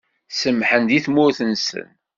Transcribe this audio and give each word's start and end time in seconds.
Semḥen 0.39 0.83
di 0.89 0.99
tmurt-nsen. 1.05 1.87